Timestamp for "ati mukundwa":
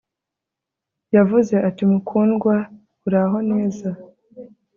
1.67-2.55